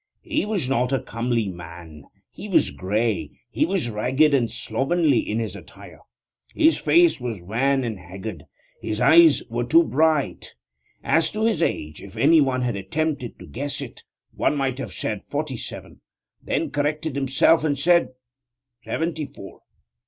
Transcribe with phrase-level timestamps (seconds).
[0.23, 2.05] He was not a comely man.
[2.31, 5.99] He was grey; he was ragged and slovenly in his attire;
[6.55, 8.45] his face was wan and haggard;
[8.81, 10.55] his eyes were too bright.
[11.03, 14.01] As to his age, if one had attempted to guess it,
[14.33, 16.01] one might have said forty seven,
[16.41, 18.09] then corrected himself and said
[18.83, 19.61] seventy four.